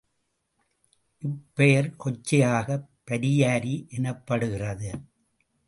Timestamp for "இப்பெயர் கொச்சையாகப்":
1.21-2.87